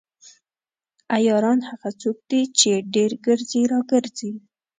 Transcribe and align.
عیاران 1.15 1.59
هغه 1.69 1.89
څوک 2.01 2.17
دي 2.29 2.41
چې 2.59 2.71
ډیر 2.93 3.11
ګرځي 3.25 3.61
راګرځي. 3.73 4.31